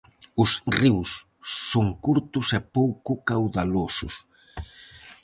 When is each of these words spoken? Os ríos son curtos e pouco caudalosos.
Os 0.43 0.51
ríos 0.81 1.09
son 1.69 1.87
curtos 2.05 2.47
e 2.57 2.59
pouco 2.77 3.11
caudalosos. 3.27 4.15